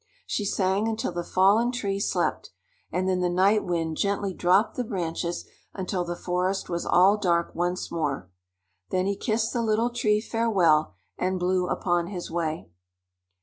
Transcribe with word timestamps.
She 0.25 0.45
sang 0.45 0.87
until 0.87 1.11
the 1.11 1.23
Fallen 1.23 1.71
Tree 1.71 1.99
slept, 1.99 2.49
and 2.91 3.07
then 3.07 3.19
the 3.19 3.29
Night 3.29 3.63
Wind 3.63 3.97
gently 3.97 4.33
dropped 4.33 4.75
the 4.75 4.83
branches 4.83 5.45
until 5.75 6.03
the 6.03 6.15
forest 6.15 6.69
was 6.69 6.87
all 6.87 7.17
dark 7.17 7.53
once 7.53 7.91
more. 7.91 8.27
Then 8.89 9.05
he 9.05 9.15
kissed 9.15 9.53
the 9.53 9.61
Little 9.61 9.91
Tree 9.91 10.19
farewell 10.19 10.95
and 11.19 11.39
blew 11.39 11.67
upon 11.67 12.07
his 12.07 12.31
way. 12.31 12.67